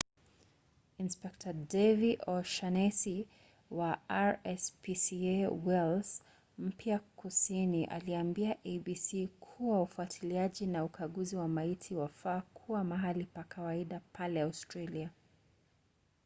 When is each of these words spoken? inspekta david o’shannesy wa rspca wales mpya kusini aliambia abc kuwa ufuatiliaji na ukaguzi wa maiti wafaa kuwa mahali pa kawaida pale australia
inspekta 1.03 1.51
david 1.73 2.21
o’shannesy 2.35 3.13
wa 3.79 3.91
rspca 4.31 5.47
wales 5.65 6.09
mpya 6.59 6.99
kusini 6.99 7.85
aliambia 7.85 8.53
abc 8.75 9.27
kuwa 9.39 9.81
ufuatiliaji 9.81 10.65
na 10.65 10.83
ukaguzi 10.83 11.35
wa 11.35 11.47
maiti 11.47 11.93
wafaa 11.95 12.41
kuwa 12.41 12.83
mahali 12.83 13.25
pa 13.25 13.43
kawaida 13.43 14.01
pale 14.13 14.41
australia 14.41 15.09